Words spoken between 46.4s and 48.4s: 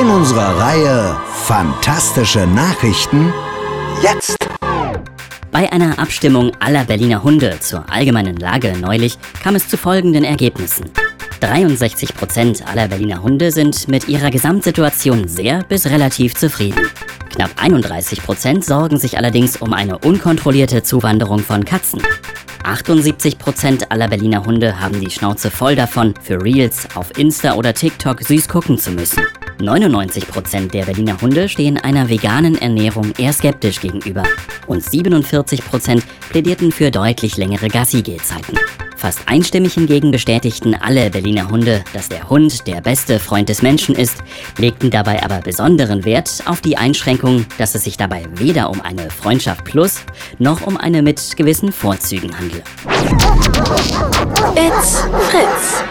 auf die Einschränkung, dass es sich dabei